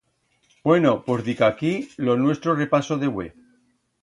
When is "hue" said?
3.07-3.27